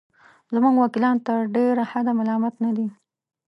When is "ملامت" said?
2.19-2.53